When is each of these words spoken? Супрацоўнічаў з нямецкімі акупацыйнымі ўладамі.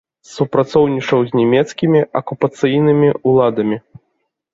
Супрацоўнічаў 0.35 1.19
з 1.27 1.31
нямецкімі 1.39 2.01
акупацыйнымі 2.21 3.13
ўладамі. 3.33 3.77